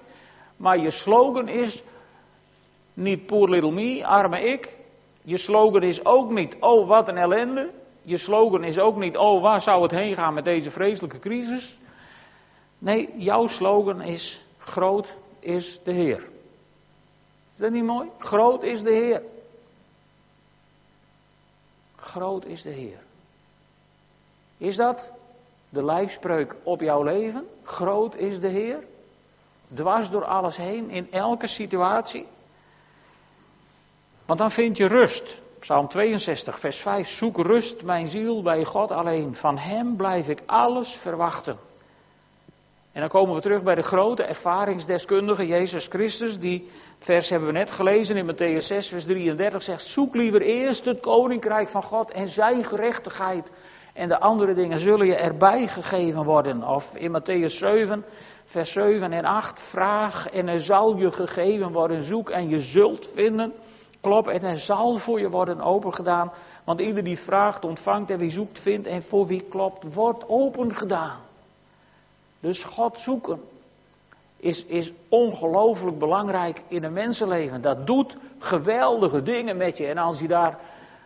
[0.56, 1.84] Maar je slogan is
[2.94, 4.76] niet poor little me, arme ik.
[5.22, 7.70] Je slogan is ook niet, oh wat een ellende.
[8.02, 11.78] Je slogan is ook niet, oh waar zou het heen gaan met deze vreselijke crisis.
[12.78, 16.28] Nee, jouw slogan is, groot is de Heer.
[17.54, 18.08] Is dat niet mooi?
[18.18, 19.22] Groot is de Heer.
[21.96, 23.00] Groot is de Heer.
[24.56, 25.10] Is dat
[25.68, 27.46] de lijfspreuk op jouw leven?
[27.62, 28.84] Groot is de Heer.
[29.74, 32.26] Dwars door alles heen, in elke situatie.
[34.30, 35.40] Want dan vind je rust.
[35.60, 37.08] Psalm 62, vers 5.
[37.08, 39.34] Zoek rust, mijn ziel, bij God alleen.
[39.34, 41.56] Van Hem blijf ik alles verwachten.
[42.92, 47.54] En dan komen we terug bij de grote ervaringsdeskundige Jezus Christus, die vers hebben we
[47.54, 52.10] net gelezen in Matthäus 6, vers 33, zegt: Zoek liever eerst het koninkrijk van God
[52.10, 53.52] en zijn gerechtigheid.
[53.94, 56.62] En de andere dingen zullen je erbij gegeven worden.
[56.62, 58.04] Of in Matthäus 7,
[58.44, 62.02] vers 7 en 8, vraag en er zal je gegeven worden.
[62.02, 63.52] Zoek en je zult vinden.
[64.00, 66.32] Klop en er zal voor je worden opengedaan.
[66.64, 71.18] Want ieder die vraagt, ontvangt en wie zoekt, vindt en voor wie klopt, wordt opengedaan.
[72.40, 73.40] Dus God zoeken
[74.36, 77.62] is, is ongelooflijk belangrijk in een mensenleven.
[77.62, 79.86] Dat doet geweldige dingen met je.
[79.86, 80.58] En als je, daar,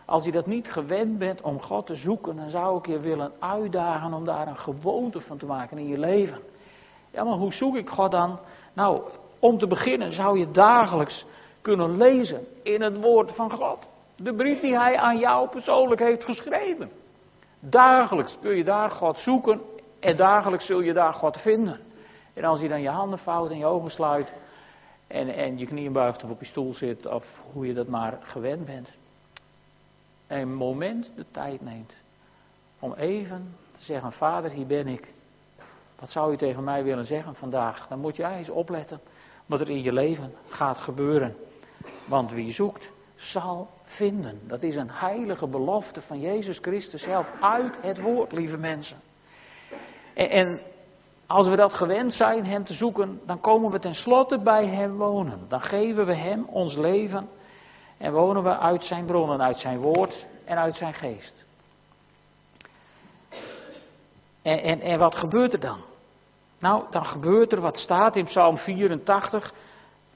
[0.05, 3.31] als je dat niet gewend bent om God te zoeken, dan zou ik je willen
[3.39, 6.39] uitdagen om daar een gewoonte van te maken in je leven.
[7.11, 8.39] Ja, maar hoe zoek ik God dan?
[8.73, 9.01] Nou,
[9.39, 11.25] om te beginnen zou je dagelijks
[11.65, 13.87] kunnen lezen in het woord van God.
[14.15, 16.91] De brief die hij aan jou persoonlijk heeft geschreven.
[17.59, 19.61] Dagelijks kun je daar God zoeken
[19.99, 21.79] en dagelijks zul je daar God vinden.
[22.33, 24.33] En als je dan je handen vouwt en je ogen sluit
[25.07, 28.17] en, en je knieën buigt of op je stoel zit of hoe je dat maar
[28.21, 28.91] gewend bent.
[30.27, 31.93] En een moment de tijd neemt
[32.79, 35.13] om even te zeggen, vader hier ben ik.
[35.99, 37.87] Wat zou je tegen mij willen zeggen vandaag?
[37.87, 38.99] Dan moet jij eens opletten
[39.45, 41.35] wat er in je leven gaat gebeuren.
[42.05, 44.39] Want wie zoekt, zal vinden.
[44.47, 48.97] Dat is een heilige belofte van Jezus Christus zelf uit het woord, lieve mensen.
[50.13, 50.61] En, en
[51.27, 55.45] als we dat gewend zijn, Hem te zoeken, dan komen we tenslotte bij Hem wonen.
[55.47, 57.29] Dan geven we Hem ons leven
[57.97, 61.45] en wonen we uit Zijn bronnen, uit Zijn woord en uit Zijn geest.
[64.41, 65.79] En, en, en wat gebeurt er dan?
[66.59, 69.53] Nou, dan gebeurt er wat staat in Psalm 84,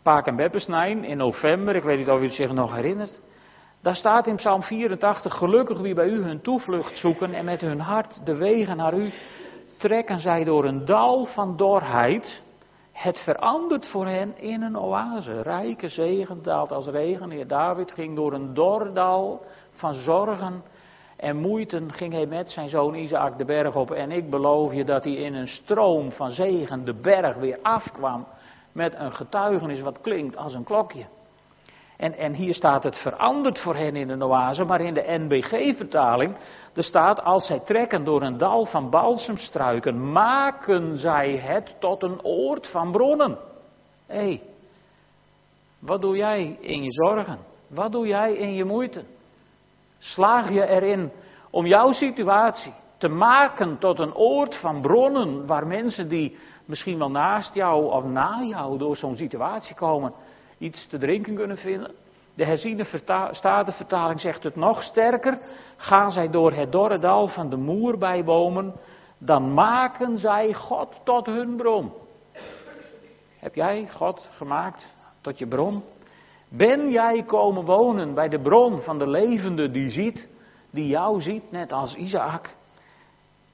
[0.03, 3.21] Paak en Beppesnijn in november, ik weet niet of u zich nog herinnert.
[3.81, 7.79] Daar staat in Psalm 84, gelukkig wie bij u hun toevlucht zoeken en met hun
[7.79, 9.11] hart de wegen naar u
[9.77, 12.41] trekken zij door een dal van dorheid.
[12.91, 15.41] Het verandert voor hen in een oase.
[15.41, 17.29] Rijke zegen daalt als regen.
[17.29, 20.63] Heer David ging door een dordal van zorgen
[21.15, 23.91] en moeite ging hij met zijn zoon Isaac de berg op.
[23.91, 28.25] En ik beloof je dat hij in een stroom van zegen de berg weer afkwam.
[28.71, 31.05] Met een getuigenis wat klinkt als een klokje.
[31.97, 36.37] En, en hier staat het veranderd voor hen in een oase, maar in de NBG-vertaling,
[36.73, 42.23] er staat, als zij trekken door een dal van balsemstruiken, maken zij het tot een
[42.23, 43.37] oord van bronnen.
[44.05, 44.41] Hé, hey,
[45.79, 47.39] wat doe jij in je zorgen?
[47.67, 49.03] Wat doe jij in je moeite?
[49.97, 51.11] Slaag je erin
[51.49, 56.37] om jouw situatie te maken tot een oord van bronnen waar mensen die
[56.69, 60.13] misschien wel naast jou of na jou door zo'n situatie komen,
[60.57, 61.91] iets te drinken kunnen vinden?
[62.33, 62.85] De herziene
[63.31, 65.39] statenvertaling zegt het nog sterker.
[65.77, 68.73] Gaan zij door het dorre dal van de moerbijbomen,
[69.17, 71.91] dan maken zij God tot hun bron.
[73.39, 75.83] Heb jij God gemaakt tot je bron?
[76.49, 80.27] Ben jij komen wonen bij de bron van de levende die ziet,
[80.71, 82.57] die jou ziet, net als Isaac?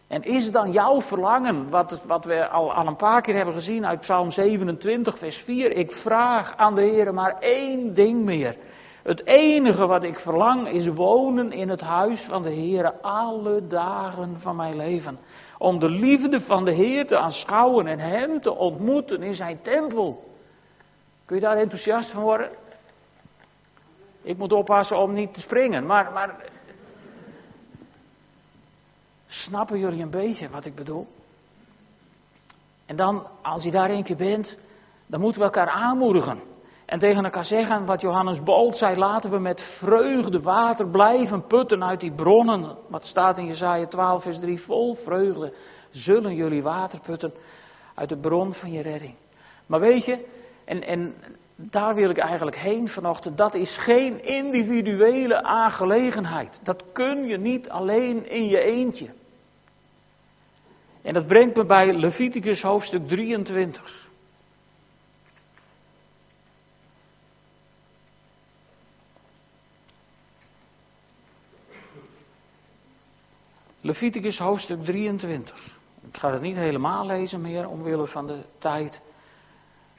[0.07, 3.85] En is dan jouw verlangen, wat, wat we al, al een paar keer hebben gezien
[3.85, 8.57] uit Psalm 27, vers 4, ik vraag aan de Heer maar één ding meer.
[9.03, 14.39] Het enige wat ik verlang is wonen in het huis van de Heer alle dagen
[14.39, 15.19] van mijn leven.
[15.57, 20.23] Om de liefde van de Heer te aanschouwen en Hem te ontmoeten in zijn tempel.
[21.25, 22.49] Kun je daar enthousiast van worden?
[24.21, 26.35] Ik moet oppassen om niet te springen, maar, maar
[29.45, 31.07] snappen jullie een beetje wat ik bedoel?
[32.85, 34.57] En dan, als je daar een keer bent,
[35.07, 36.39] dan moeten we elkaar aanmoedigen.
[36.85, 41.83] En tegen elkaar zeggen wat Johannes Bolt zei, laten we met vreugde water blijven putten
[41.83, 42.77] uit die bronnen.
[42.89, 45.53] Wat staat in Jezaja 12 vers 3, vol vreugde
[45.91, 47.33] zullen jullie water putten
[47.95, 49.15] uit de bron van je redding.
[49.65, 50.25] Maar weet je,
[50.65, 51.13] en, en
[51.55, 56.59] daar wil ik eigenlijk heen vanochtend, dat is geen individuele aangelegenheid.
[56.63, 59.09] Dat kun je niet alleen in je eentje.
[61.05, 64.07] En dat brengt me bij Leviticus hoofdstuk 23.
[73.81, 75.55] Leviticus hoofdstuk 23.
[76.11, 79.01] Ik ga het niet helemaal lezen meer omwille van de tijd.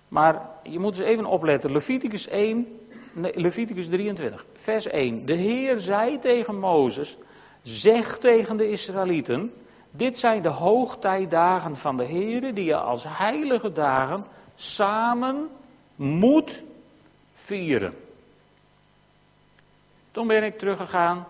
[0.08, 1.72] Maar je moet eens even opletten.
[1.72, 2.66] Leviticus 1,
[3.14, 5.26] nee, Leviticus 23, vers 1.
[5.26, 7.16] De Heer zei tegen Mozes,
[7.62, 9.52] zeg tegen de Israëlieten,
[9.96, 14.24] dit zijn de hoogtijdagen van de Heer die je als heilige dagen
[14.54, 15.48] samen
[15.96, 16.62] moet
[17.34, 17.94] vieren.
[20.10, 21.26] Toen ben ik teruggegaan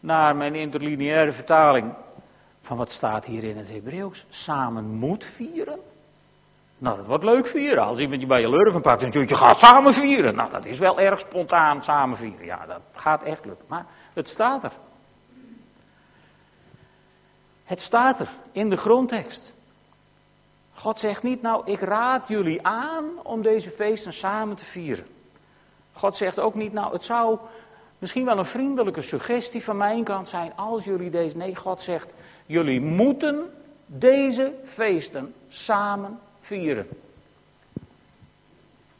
[0.00, 1.94] naar mijn interlineaire vertaling
[2.60, 4.26] van wat staat hier in het Hebreeuws.
[4.28, 5.78] Samen moet vieren.
[6.78, 7.84] Nou, dat wordt leuk vieren.
[7.84, 10.34] Als iemand je bij je lurven pakt en je gaat samen vieren.
[10.34, 12.44] Nou, dat is wel erg spontaan samen vieren.
[12.44, 13.64] Ja, dat gaat echt lukken.
[13.68, 14.72] Maar het staat er.
[17.64, 19.52] Het staat er in de grondtekst.
[20.74, 25.06] God zegt niet, nou, ik raad jullie aan om deze feesten samen te vieren.
[25.92, 27.38] God zegt ook niet, nou, het zou
[27.98, 31.36] misschien wel een vriendelijke suggestie van mijn kant zijn als jullie deze.
[31.36, 32.12] Nee, God zegt,
[32.46, 33.50] jullie moeten
[33.86, 36.86] deze feesten samen vieren.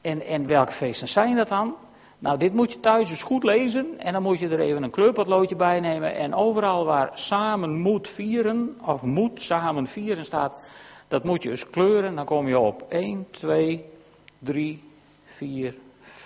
[0.00, 1.76] En, en welke feesten zijn dat dan?
[2.22, 4.90] Nou, dit moet je thuis eens goed lezen en dan moet je er even een
[4.90, 6.14] kleurpotloodje bij nemen.
[6.14, 10.56] En overal waar samen moet vieren, of moet samen vieren staat,
[11.08, 12.14] dat moet je eens kleuren.
[12.14, 13.84] Dan kom je op 1, 2,
[14.38, 14.82] 3,
[15.24, 15.74] 4,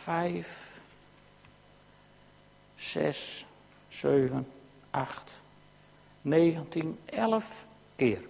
[0.03, 0.81] 5,
[2.75, 3.47] 6,
[3.89, 4.47] 7,
[4.91, 5.41] 8,
[6.23, 7.45] 19, 11
[7.97, 8.21] keer.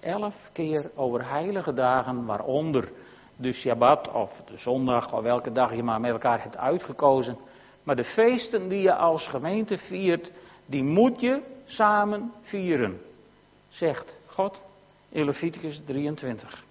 [0.00, 2.92] 11 keer over heilige dagen, waaronder
[3.40, 7.38] de Shabbat of de zondag of welke dag je maar met elkaar hebt uitgekozen.
[7.82, 10.32] Maar de feesten die je als gemeente viert,
[10.66, 13.00] die moet je samen vieren,
[13.68, 14.62] zegt God
[15.08, 16.64] in Leviticus 23.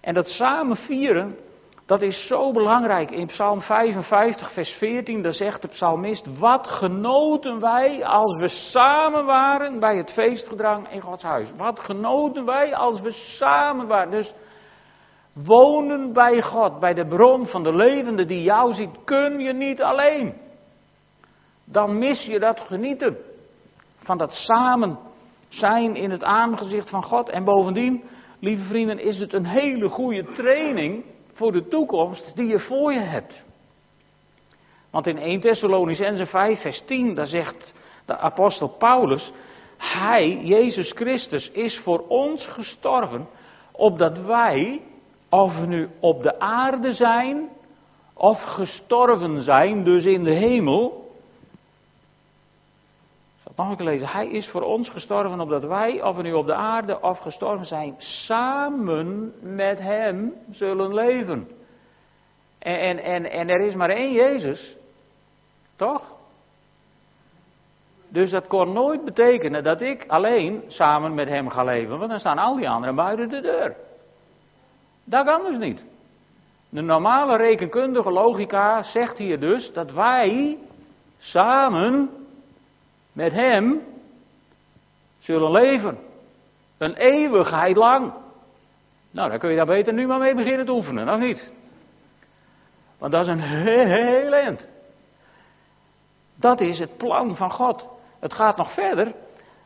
[0.00, 1.36] En dat samen vieren,
[1.86, 3.10] dat is zo belangrijk.
[3.10, 9.24] In Psalm 55, vers 14, daar zegt de psalmist: Wat genoten wij als we samen
[9.24, 11.48] waren bij het feestgedrang in Gods huis.
[11.56, 14.10] Wat genoten wij als we samen waren.
[14.10, 14.34] Dus
[15.32, 19.82] wonen bij God, bij de bron van de levende die jou ziet, kun je niet
[19.82, 20.34] alleen.
[21.64, 23.16] Dan mis je dat genieten
[24.02, 24.98] van dat samen
[25.48, 27.28] zijn in het aangezicht van God.
[27.28, 28.02] En bovendien,
[28.40, 32.98] lieve vrienden, is het een hele goede training voor de toekomst die je voor je
[32.98, 33.44] hebt.
[34.90, 37.74] Want in 1 Thessalonicense 5, vers 10, daar zegt
[38.06, 39.32] de apostel Paulus,
[39.76, 43.28] Hij, Jezus Christus, is voor ons gestorven,
[43.72, 44.80] opdat wij,
[45.30, 47.48] of we nu op de aarde zijn,
[48.14, 51.00] of gestorven zijn, dus in de hemel,
[53.60, 54.08] nog een keer lezen.
[54.08, 57.66] Hij is voor ons gestorven opdat wij, of we nu op de aarde of gestorven
[57.66, 61.48] zijn, samen met Hem zullen leven.
[62.58, 64.76] En, en, en, en er is maar één Jezus.
[65.76, 66.14] Toch?
[68.08, 71.98] Dus dat kon nooit betekenen dat ik alleen samen met Hem ga leven.
[71.98, 73.76] Want dan staan al die anderen buiten de deur.
[75.10, 75.84] Dat kan dus niet.
[76.68, 80.58] De normale rekenkundige logica zegt hier dus dat wij
[81.18, 82.10] samen
[83.12, 83.82] met Hem
[85.18, 85.98] zullen leven.
[86.78, 88.12] Een eeuwigheid lang.
[89.10, 91.52] Nou, dan kun je daar beter nu maar mee beginnen te oefenen, of niet?
[92.98, 94.66] Want dat is een heel eind.
[96.34, 97.88] Dat is het plan van God.
[98.20, 99.14] Het gaat nog verder.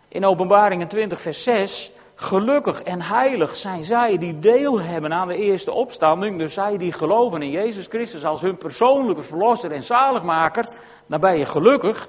[0.08, 1.92] In Openbaringen 20, vers 6.
[2.14, 6.38] Gelukkig en heilig zijn zij die deel hebben aan de eerste opstanding.
[6.38, 10.68] Dus zij die geloven in Jezus Christus als hun persoonlijke verlosser en zaligmaker.
[11.08, 12.08] Dan ben je gelukkig.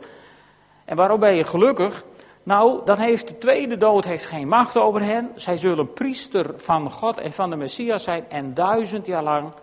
[0.85, 2.03] En waarom ben je gelukkig?
[2.43, 5.31] Nou, dan heeft de tweede dood heeft geen macht over hen.
[5.35, 9.53] Zij zullen priester van God en van de Messias zijn en duizend jaar lang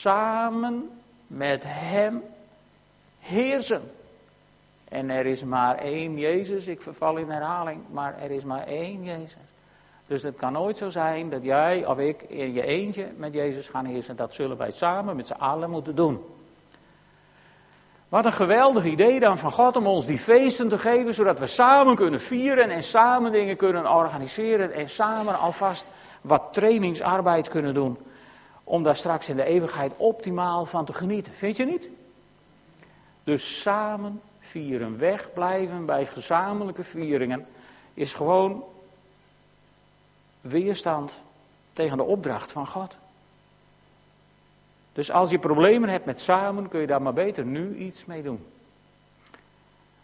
[0.00, 0.90] samen
[1.26, 2.22] met hem
[3.18, 3.82] heersen.
[4.90, 9.04] En er is maar één Jezus, ik verval in herhaling, maar er is maar één
[9.04, 9.48] Jezus.
[10.06, 13.68] Dus het kan nooit zo zijn dat jij of ik in je eentje met Jezus
[13.68, 14.16] gaan heersen.
[14.16, 16.20] Dat zullen wij samen met z'n allen moeten doen.
[18.08, 21.46] Wat een geweldig idee dan van God om ons die feesten te geven, zodat we
[21.46, 25.90] samen kunnen vieren en samen dingen kunnen organiseren en samen alvast
[26.22, 27.98] wat trainingsarbeid kunnen doen.
[28.64, 31.32] Om daar straks in de eeuwigheid optimaal van te genieten.
[31.32, 31.88] Vind je niet?
[33.24, 34.20] Dus samen
[34.50, 37.46] vieren, wegblijven bij gezamenlijke vieringen,
[37.94, 38.64] is gewoon
[40.40, 41.18] weerstand
[41.72, 42.96] tegen de opdracht van God.
[44.92, 48.22] Dus als je problemen hebt met samen, kun je daar maar beter nu iets mee
[48.22, 48.44] doen.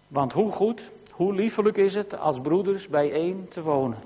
[0.09, 3.99] Want hoe goed, hoe liefelijk is het als broeders bijeen te wonen.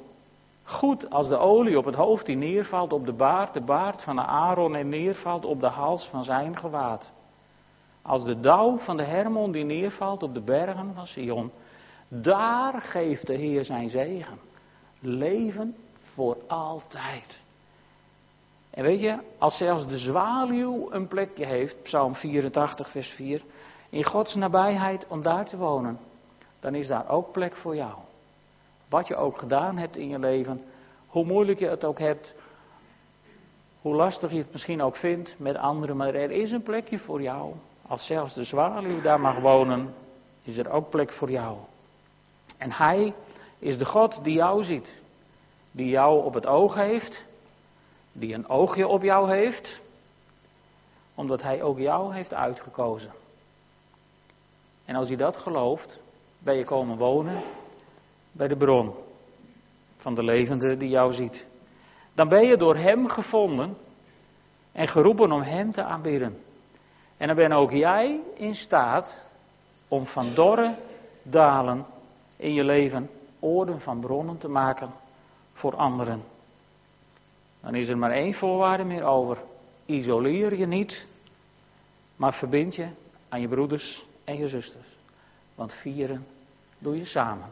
[0.64, 4.20] Goed als de olie op het hoofd die neervalt op de baard, de baard van
[4.20, 7.10] Aaron en neervalt op de hals van zijn gewaad.
[8.10, 11.50] Als de dauw van de Hermon die neervalt op de bergen van Sion.
[12.08, 14.38] Daar geeft de Heer zijn zegen.
[15.00, 15.76] Leven
[16.14, 17.40] voor altijd.
[18.70, 23.42] En weet je, als zelfs de zwaluw een plekje heeft, Psalm 84, vers 4,
[23.90, 25.98] in Gods nabijheid om daar te wonen,
[26.60, 27.98] dan is daar ook plek voor jou.
[28.88, 30.64] Wat je ook gedaan hebt in je leven,
[31.06, 32.34] hoe moeilijk je het ook hebt,
[33.80, 37.22] hoe lastig je het misschien ook vindt met anderen, maar er is een plekje voor
[37.22, 37.54] jou.
[37.90, 39.94] Als zelfs de zwaluw daar mag wonen,
[40.42, 41.58] is er ook plek voor jou.
[42.56, 43.14] En Hij
[43.58, 45.02] is de God die jou ziet,
[45.70, 47.24] die jou op het oog heeft
[48.12, 49.80] die een oogje op jou heeft,
[51.14, 53.12] omdat Hij ook jou heeft uitgekozen.
[54.84, 55.98] En als je dat gelooft,
[56.38, 57.42] ben je komen wonen
[58.32, 58.94] bij de bron
[59.96, 61.46] van de levende die jou ziet.
[62.12, 63.76] Dan ben je door Hem gevonden
[64.72, 66.48] en geroepen om Hem te aanbidden.
[67.20, 69.18] En dan ben ook jij in staat
[69.88, 70.76] om van dorre
[71.22, 71.86] dalen
[72.36, 73.10] in je leven
[73.40, 74.90] oorden van bronnen te maken
[75.52, 76.22] voor anderen.
[77.60, 79.38] Dan is er maar één voorwaarde meer over.
[79.86, 81.06] Isoleer je niet,
[82.16, 82.88] maar verbind je
[83.28, 84.88] aan je broeders en je zusters.
[85.54, 86.26] Want vieren
[86.78, 87.48] doe je samen.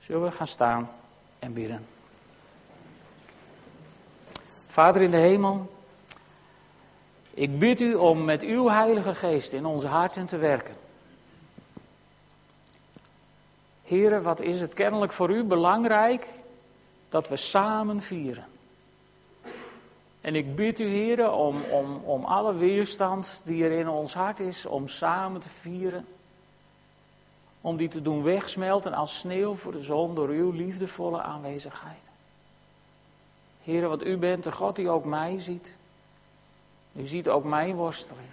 [0.00, 0.88] Zullen we gaan staan
[1.38, 1.86] en bidden?
[4.66, 5.70] Vader in de hemel,
[7.36, 10.74] ik bid u om met uw Heilige Geest in onze harten te werken.
[13.82, 16.28] Heren, wat is het kennelijk voor u belangrijk
[17.08, 18.44] dat we samen vieren.
[20.20, 24.40] En ik bid u, heren, om, om, om alle weerstand die er in ons hart
[24.40, 26.06] is, om samen te vieren.
[27.60, 32.10] Om die te doen wegsmelten als sneeuw voor de zon door uw liefdevolle aanwezigheid.
[33.62, 35.74] Heren, want u bent de God die ook mij ziet.
[36.96, 38.28] U ziet ook mijn worsteling.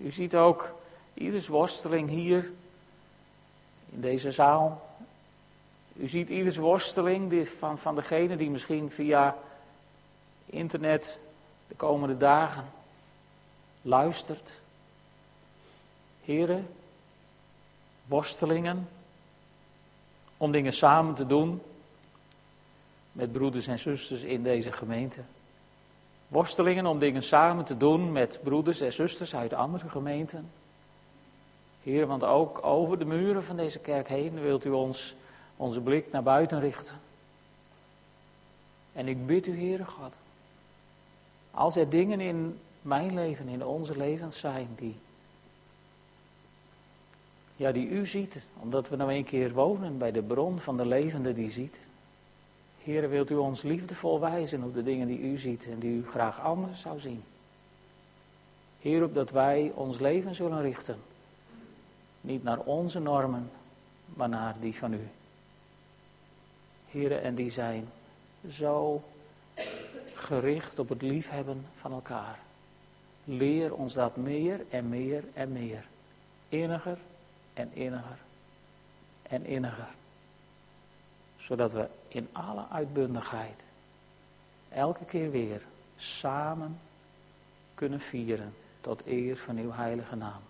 [0.00, 0.74] U ziet ook
[1.14, 2.50] ieders worsteling hier
[3.90, 4.82] in deze zaal.
[5.96, 9.36] U ziet ieders worsteling van, van degene die misschien via
[10.46, 11.18] internet
[11.68, 12.64] de komende dagen
[13.82, 14.60] luistert.
[16.20, 16.66] Heren,
[18.06, 18.88] worstelingen
[20.36, 21.62] om dingen samen te doen
[23.12, 25.20] met broeders en zusters in deze gemeente.
[26.32, 30.50] Worstelingen om dingen samen te doen met broeders en zusters uit andere gemeenten.
[31.82, 35.14] Heer, want ook over de muren van deze kerk heen wilt u ons
[35.56, 36.96] onze blik naar buiten richten.
[38.92, 40.18] En ik bid u, Heere God,
[41.50, 44.96] als er dingen in mijn leven, in onze levens zijn die,
[47.56, 50.86] ja, die u ziet, omdat we nou een keer wonen bij de bron van de
[50.86, 51.80] levende die ziet.
[52.84, 56.06] Heere, wilt u ons liefdevol wijzen op de dingen die u ziet en die u
[56.06, 57.22] graag anders zou zien.
[58.80, 60.96] Heer, op dat wij ons leven zullen richten.
[62.20, 63.50] Niet naar onze normen,
[64.14, 65.08] maar naar die van u.
[66.86, 67.88] Heren, en die zijn
[68.50, 69.02] zo
[70.14, 72.38] gericht op het liefhebben van elkaar.
[73.24, 75.86] Leer ons dat meer en meer en meer.
[76.48, 76.98] Inniger
[77.54, 78.18] en inniger
[79.22, 79.94] en inniger.
[81.46, 83.64] Zodat we in alle uitbundigheid
[84.68, 85.62] elke keer weer
[85.96, 86.78] samen
[87.74, 90.40] kunnen vieren tot eer van uw heilige naam.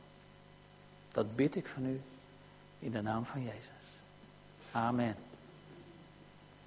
[1.12, 2.00] Dat bid ik van u
[2.78, 3.98] in de naam van Jezus.
[4.72, 5.16] Amen.